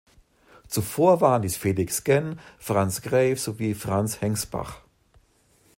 Zuvor 0.67 1.21
waren 1.21 1.43
dies 1.43 1.57
Felix 1.57 2.03
Genn, 2.03 2.39
Franz 2.57 3.03
Grave 3.03 3.35
sowie 3.35 3.75
Franz 3.75 4.19
Hengsbach. 4.19 4.81